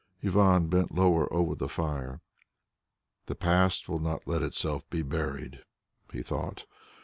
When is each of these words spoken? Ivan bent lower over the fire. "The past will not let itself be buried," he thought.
Ivan 0.23 0.67
bent 0.67 0.95
lower 0.95 1.31
over 1.31 1.53
the 1.53 1.69
fire. 1.69 2.21
"The 3.27 3.35
past 3.35 3.87
will 3.87 3.99
not 3.99 4.27
let 4.27 4.41
itself 4.41 4.89
be 4.89 5.03
buried," 5.03 5.63
he 6.11 6.23
thought. 6.23 6.65